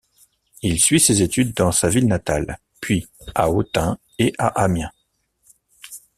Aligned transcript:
Il 0.63 0.79
suit 0.79 0.99
ses 0.99 1.21
études 1.21 1.53
dans 1.55 1.71
sa 1.71 1.87
ville 1.87 2.07
natale, 2.07 2.57
puis 2.79 3.07
à 3.35 3.51
Autun 3.51 3.99
et 4.17 4.33
à 4.39 4.47
Amiens. 4.63 4.89